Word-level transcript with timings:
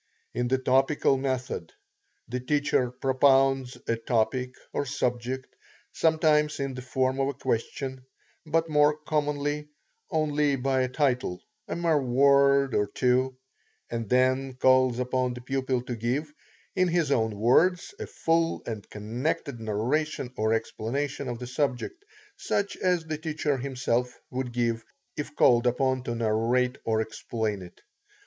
In 0.33 0.47
the 0.47 0.57
topical 0.57 1.15
method, 1.15 1.73
the 2.27 2.39
teacher 2.39 2.89
propounds 2.89 3.77
a 3.87 3.97
topic 3.97 4.55
or 4.73 4.83
subject, 4.83 5.55
sometimes 5.93 6.59
in 6.59 6.73
the 6.73 6.81
form 6.81 7.19
of 7.19 7.27
a 7.27 7.35
question, 7.35 8.03
but 8.43 8.67
more 8.67 8.97
commonly 8.97 9.69
only 10.09 10.55
by 10.55 10.81
a 10.81 10.87
title, 10.87 11.43
a 11.67 11.75
mere 11.75 12.01
word 12.01 12.73
or 12.73 12.87
two, 12.87 13.37
and 13.91 14.09
then 14.09 14.55
calls 14.55 14.97
upon 14.97 15.35
the 15.35 15.41
pupil 15.41 15.83
to 15.83 15.95
give, 15.95 16.33
in 16.75 16.87
his 16.87 17.11
own 17.11 17.37
words, 17.39 17.93
a 17.99 18.07
full 18.07 18.63
and 18.65 18.89
connected 18.89 19.59
narration 19.59 20.33
or 20.35 20.51
explanation 20.55 21.27
of 21.27 21.37
the 21.37 21.45
subject, 21.45 22.03
such 22.37 22.75
as 22.77 23.05
the 23.05 23.19
teacher 23.19 23.55
himself 23.55 24.19
would 24.31 24.51
give, 24.51 24.83
if 25.15 25.35
called 25.35 25.67
upon 25.67 26.01
to 26.01 26.15
narrate 26.15 26.79
or 26.85 27.01
explain 27.01 27.61
it. 27.61 27.81